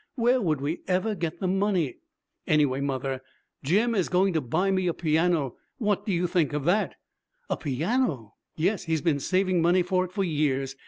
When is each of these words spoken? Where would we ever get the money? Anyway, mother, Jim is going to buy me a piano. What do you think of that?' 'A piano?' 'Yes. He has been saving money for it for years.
Where 0.15 0.41
would 0.41 0.61
we 0.61 0.81
ever 0.87 1.13
get 1.13 1.39
the 1.39 1.47
money? 1.47 1.97
Anyway, 2.47 2.81
mother, 2.81 3.21
Jim 3.63 3.93
is 3.93 4.09
going 4.09 4.33
to 4.33 4.41
buy 4.41 4.71
me 4.71 4.87
a 4.87 4.95
piano. 4.95 5.57
What 5.77 6.07
do 6.07 6.11
you 6.11 6.25
think 6.25 6.53
of 6.53 6.65
that?' 6.65 6.95
'A 7.51 7.57
piano?' 7.57 8.33
'Yes. 8.55 8.85
He 8.85 8.93
has 8.93 9.01
been 9.01 9.19
saving 9.19 9.61
money 9.61 9.83
for 9.83 10.03
it 10.03 10.11
for 10.11 10.23
years. 10.23 10.75